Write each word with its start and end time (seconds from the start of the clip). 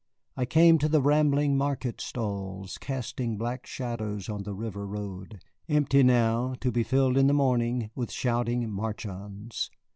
I 0.35 0.45
came 0.45 0.79
to 0.79 0.89
the 0.89 0.99
rambling 0.99 1.55
market 1.59 2.01
stalls, 2.01 2.79
casting 2.79 3.37
black 3.37 3.67
shadows 3.67 4.29
on 4.29 4.41
the 4.41 4.53
river 4.55 4.87
road, 4.87 5.41
empty 5.69 6.01
now, 6.01 6.55
to 6.61 6.71
be 6.71 6.81
filled 6.81 7.17
in 7.19 7.27
the 7.27 7.33
morning 7.35 7.91
with 7.93 8.11
shouting 8.11 8.67
marchands. 8.67 9.69